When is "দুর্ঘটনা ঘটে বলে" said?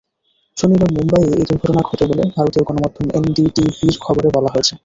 1.49-2.23